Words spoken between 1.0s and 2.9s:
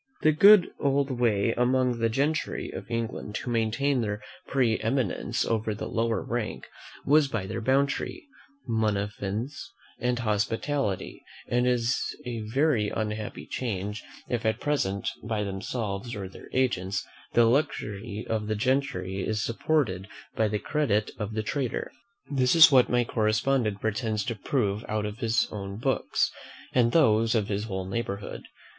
way among the gentry of